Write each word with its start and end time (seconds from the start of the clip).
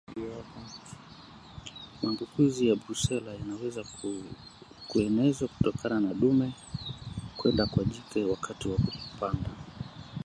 Maambukizi 2.03 2.67
ya 2.69 2.75
Brusela 2.75 3.33
yanaweza 3.33 3.83
kuenezwa 4.87 5.47
kutoka 5.47 5.89
kwa 5.89 5.99
dume 6.13 6.51
kwenda 7.37 7.65
kwa 7.67 7.83
jike 7.83 8.23
wakati 8.23 8.67
wa 8.69 8.75
kupanda 8.77 9.49